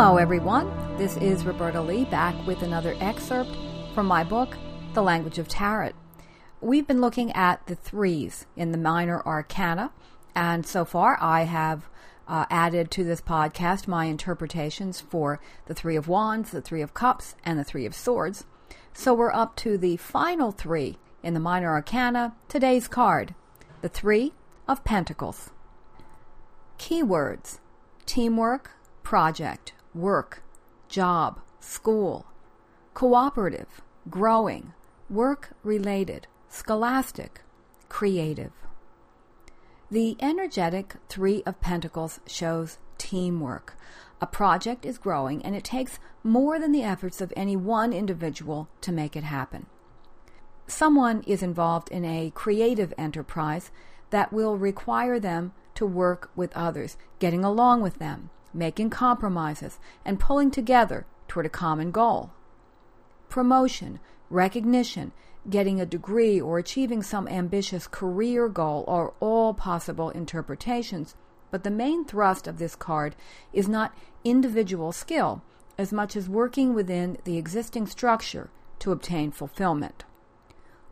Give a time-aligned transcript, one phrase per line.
[0.00, 0.96] everyone.
[0.96, 3.50] This is Roberta Lee back with another excerpt
[3.94, 4.56] from my book,
[4.94, 5.92] The Language of Tarot.
[6.62, 9.92] We've been looking at the threes in the minor arcana,
[10.34, 11.90] and so far I have
[12.26, 16.94] uh, added to this podcast my interpretations for the Three of Wands, the Three of
[16.94, 18.46] Cups, and the Three of Swords.
[18.94, 23.34] So we're up to the final three in the minor arcana, today's card,
[23.82, 24.32] the Three
[24.66, 25.50] of Pentacles.
[26.78, 27.58] Keywords
[28.06, 28.72] teamwork,
[29.02, 30.42] project, work,
[30.88, 32.26] job, school,
[32.94, 34.72] cooperative, growing,
[35.08, 37.42] work related, scholastic,
[37.88, 38.52] creative.
[39.90, 43.76] The energetic Three of Pentacles shows teamwork.
[44.20, 48.68] A project is growing and it takes more than the efforts of any one individual
[48.82, 49.66] to make it happen.
[50.66, 53.72] Someone is involved in a creative enterprise
[54.10, 60.20] that will require them to work with others, getting along with them, making compromises, and
[60.20, 62.32] pulling together toward a common goal.
[63.28, 65.12] Promotion, recognition,
[65.48, 71.14] getting a degree, or achieving some ambitious career goal are all possible interpretations,
[71.50, 73.16] but the main thrust of this card
[73.52, 75.42] is not individual skill
[75.78, 80.04] as much as working within the existing structure to obtain fulfillment.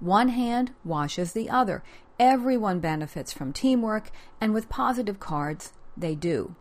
[0.00, 1.82] One hand washes the other.
[2.18, 6.54] Everyone benefits from teamwork, and with positive cards, they do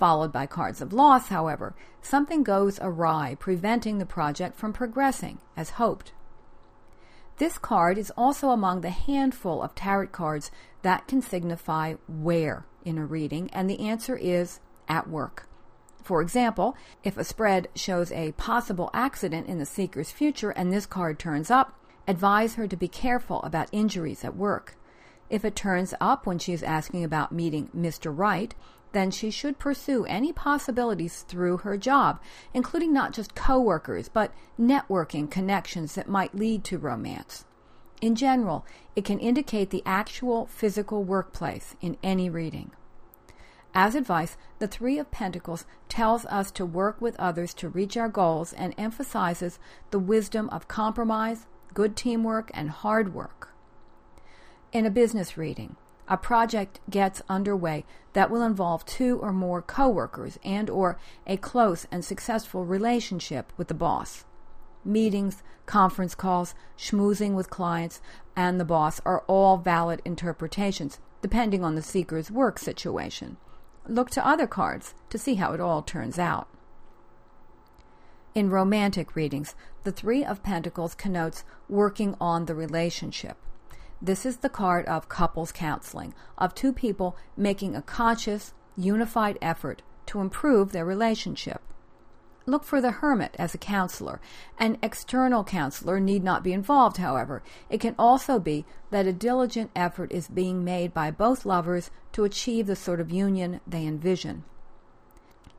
[0.00, 5.70] followed by cards of loss, however, something goes awry, preventing the project from progressing as
[5.72, 6.12] hoped.
[7.36, 12.96] This card is also among the handful of tarot cards that can signify where in
[12.96, 15.46] a reading, and the answer is at work.
[16.02, 20.86] For example, if a spread shows a possible accident in the seeker's future and this
[20.86, 21.78] card turns up,
[22.08, 24.76] advise her to be careful about injuries at work.
[25.30, 28.12] If it turns up when she is asking about meeting Mr.
[28.14, 28.52] Right,
[28.92, 32.20] then she should pursue any possibilities through her job,
[32.52, 37.44] including not just coworkers, but networking connections that might lead to romance.
[38.00, 42.72] In general, it can indicate the actual physical workplace in any reading.
[43.72, 48.08] As advice, the Three of Pentacles tells us to work with others to reach our
[48.08, 49.60] goals and emphasizes
[49.92, 53.49] the wisdom of compromise, good teamwork, and hard work.
[54.72, 55.74] In a business reading,
[56.06, 61.88] a project gets underway that will involve two or more coworkers and or a close
[61.90, 64.24] and successful relationship with the boss.
[64.84, 68.00] Meetings, conference calls, schmoozing with clients
[68.36, 73.38] and the boss are all valid interpretations depending on the seeker's work situation.
[73.88, 76.46] Look to other cards to see how it all turns out.
[78.36, 83.36] In romantic readings, the Three of Pentacles connotes working on the relationship.
[84.02, 89.82] This is the card of couples counseling, of two people making a conscious, unified effort
[90.06, 91.60] to improve their relationship.
[92.46, 94.18] Look for the hermit as a counselor.
[94.58, 97.42] An external counselor need not be involved, however.
[97.68, 102.24] It can also be that a diligent effort is being made by both lovers to
[102.24, 104.44] achieve the sort of union they envision.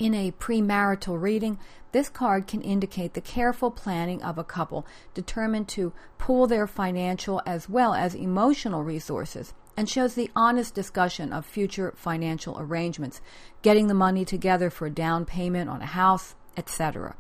[0.02, 1.60] In a premarital reading,
[1.92, 7.40] this card can indicate the careful planning of a couple determined to pool their financial
[7.46, 13.22] as well as emotional resources and shows the honest discussion of future financial arrangements,
[13.62, 17.16] getting the money together for a down payment on a house, etc.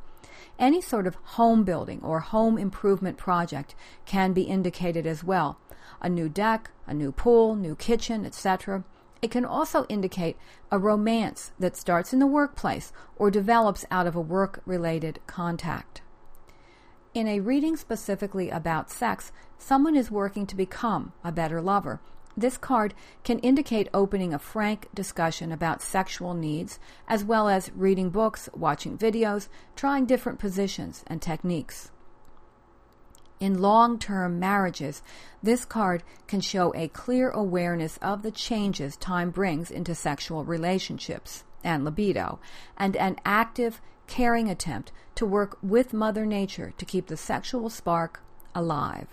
[0.57, 3.75] Any sort of home building or home improvement project
[4.07, 5.59] can be indicated as well.
[6.01, 8.83] A new deck, a new pool, new kitchen, etc.
[9.21, 10.37] It can also indicate
[10.71, 16.01] a romance that starts in the workplace or develops out of a work related contact.
[17.13, 21.99] In a reading specifically about sex, someone is working to become a better lover.
[22.35, 28.09] This card can indicate opening a frank discussion about sexual needs, as well as reading
[28.09, 31.91] books, watching videos, trying different positions and techniques.
[33.41, 35.01] In long term marriages,
[35.41, 41.43] this card can show a clear awareness of the changes time brings into sexual relationships
[41.63, 42.37] and libido,
[42.77, 48.21] and an active, caring attempt to work with Mother Nature to keep the sexual spark
[48.53, 49.07] alive.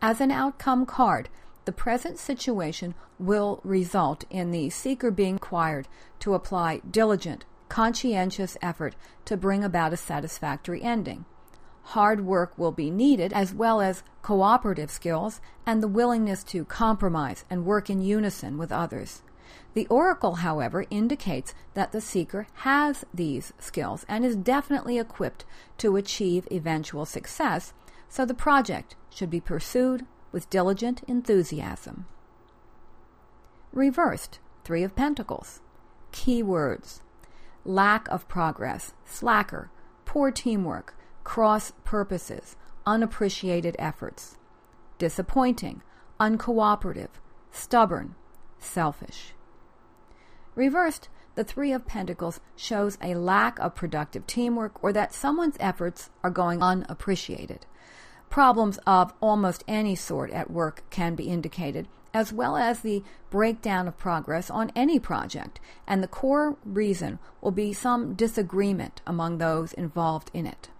[0.00, 1.28] As an outcome card,
[1.64, 5.88] the present situation will result in the seeker being required
[6.20, 11.24] to apply diligent, conscientious effort to bring about a satisfactory ending
[11.82, 17.44] hard work will be needed, as well as cooperative skills and the willingness to compromise
[17.50, 19.22] and work in unison with others.
[19.74, 25.44] The oracle, however, indicates that the seeker has these skills and is definitely equipped
[25.78, 27.72] to achieve eventual success,
[28.08, 32.06] so the project should be pursued with diligent enthusiasm.
[33.72, 35.60] Reversed, Three of Pentacles.
[36.12, 37.02] Key words.
[37.64, 39.70] lack of progress, slacker,
[40.04, 40.96] poor teamwork,
[41.30, 44.36] cross purposes, unappreciated efforts,
[44.98, 45.80] disappointing,
[46.18, 47.20] uncooperative,
[47.52, 48.16] stubborn,
[48.58, 49.32] selfish.
[50.56, 56.10] Reversed, the Three of Pentacles shows a lack of productive teamwork or that someone's efforts
[56.24, 57.64] are going unappreciated.
[58.28, 63.86] Problems of almost any sort at work can be indicated, as well as the breakdown
[63.86, 69.72] of progress on any project, and the core reason will be some disagreement among those
[69.74, 70.70] involved in it.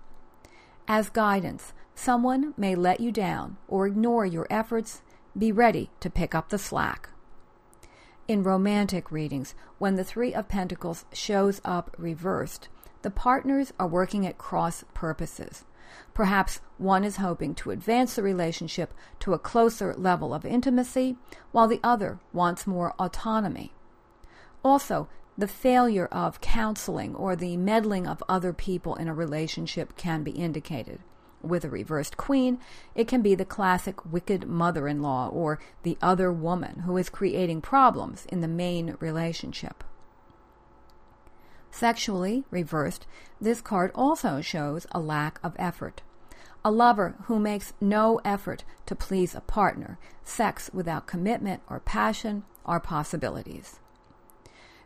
[0.89, 5.03] As guidance, someone may let you down or ignore your efforts.
[5.37, 7.11] Be ready to pick up the slack.
[8.27, 12.69] In romantic readings, when the Three of Pentacles shows up reversed,
[13.03, 15.65] the partners are working at cross purposes.
[16.15, 21.17] Perhaps one is hoping to advance the relationship to a closer level of intimacy,
[21.51, 23.73] while the other wants more autonomy.
[24.63, 25.09] Also,
[25.41, 30.33] the failure of counseling or the meddling of other people in a relationship can be
[30.33, 31.01] indicated.
[31.41, 32.59] With a reversed queen,
[32.95, 37.09] it can be the classic wicked mother in law or the other woman who is
[37.09, 39.83] creating problems in the main relationship.
[41.71, 43.07] Sexually reversed,
[43.41, 46.03] this card also shows a lack of effort.
[46.63, 52.45] A lover who makes no effort to please a partner, sex without commitment or passion
[52.67, 53.81] are possibilities.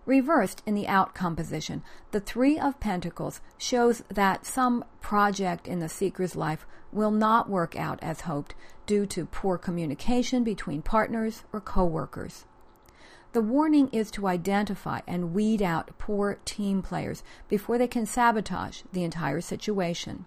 [0.07, 5.89] Reversed in the outcome position, the Three of Pentacles shows that some project in the
[5.89, 8.55] seeker's life will not work out as hoped
[8.87, 12.45] due to poor communication between partners or coworkers.
[13.33, 18.83] The warning is to identify and weed out poor team players before they can sabotage
[18.93, 20.27] the entire situation.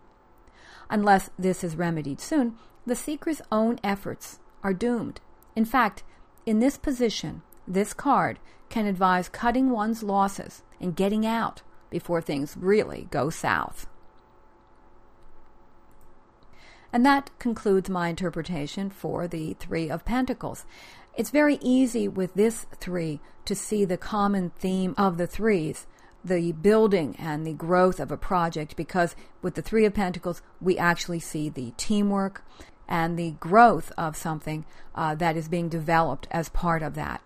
[0.89, 5.21] Unless this is remedied soon, the seeker's own efforts are doomed.
[5.55, 6.03] In fact,
[6.45, 12.55] in this position, this card can advise cutting one's losses and getting out before things
[12.57, 13.87] really go south.
[16.91, 20.65] And that concludes my interpretation for the Three of Pentacles.
[21.15, 25.85] It's very easy with this three to see the common theme of the threes,
[26.23, 30.77] the building and the growth of a project, because with the Three of Pentacles, we
[30.77, 32.43] actually see the teamwork
[32.87, 34.65] and the growth of something
[34.95, 37.21] uh, that is being developed as part of that.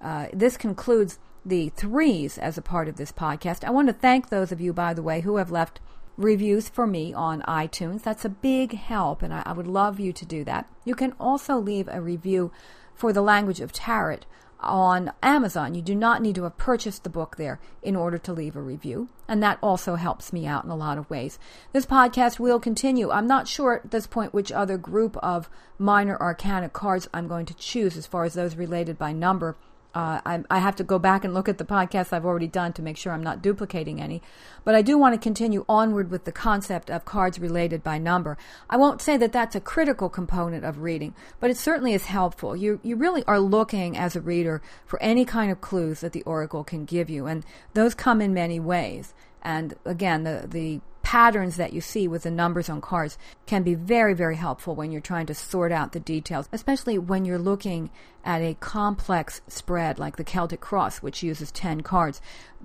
[0.00, 3.64] Uh, this concludes the threes as a part of this podcast.
[3.64, 5.80] I want to thank those of you, by the way, who have left
[6.16, 8.02] reviews for me on iTunes.
[8.02, 10.68] That's a big help, and I, I would love you to do that.
[10.84, 12.50] You can also leave a review
[12.94, 14.20] for the language of tarot
[14.58, 15.74] on Amazon.
[15.74, 18.62] You do not need to have purchased the book there in order to leave a
[18.62, 21.38] review, and that also helps me out in a lot of ways.
[21.72, 23.10] This podcast will continue.
[23.10, 27.46] I'm not sure at this point which other group of minor arcana cards I'm going
[27.46, 29.56] to choose as far as those related by number
[29.96, 32.74] uh, I, I, have to go back and look at the podcasts I've already done
[32.74, 34.20] to make sure I'm not duplicating any.
[34.62, 38.36] But I do want to continue onward with the concept of cards related by number.
[38.68, 42.54] I won't say that that's a critical component of reading, but it certainly is helpful.
[42.54, 46.22] You, you really are looking as a reader for any kind of clues that the
[46.24, 47.42] oracle can give you, and
[47.72, 49.14] those come in many ways.
[49.40, 50.82] And again, the, the
[51.16, 54.90] patterns that you see with the numbers on cards can be very, very helpful when
[54.92, 57.88] you're trying to sort out the details, especially when you're looking
[58.22, 62.20] at a complex spread like the Celtic Cross, which uses 10 cards.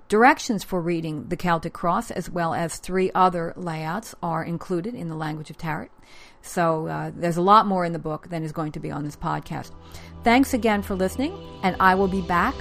[0.06, 5.08] Directions for reading the Celtic Cross, as well as three other layouts, are included in
[5.08, 5.88] the language of tarot.
[6.42, 9.02] So uh, there's a lot more in the book than is going to be on
[9.02, 9.70] this podcast.
[10.24, 11.32] Thanks again for listening,
[11.62, 12.54] and I will be back.